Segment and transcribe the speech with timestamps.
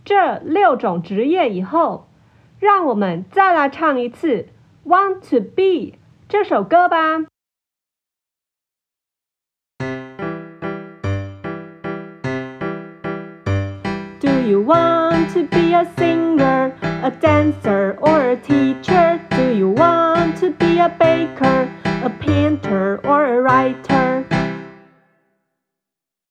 [0.05, 2.09] 这六种职业以后，
[2.59, 4.49] 让我们再来唱一次《
[4.88, 5.94] Want to Be》
[6.28, 7.27] 这首歌吧。
[14.21, 16.72] Do you want to be a singer,
[17.03, 19.19] a dancer, or a teacher?
[19.31, 21.69] Do you want to be a baker?
[22.06, 24.05] A painter or a writer.